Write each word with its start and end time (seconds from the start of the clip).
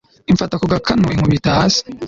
imfata 0.31 0.55
ku 0.61 0.65
gakanu, 0.73 1.05
inkubita 1.13 1.49
hasi 1.57 1.81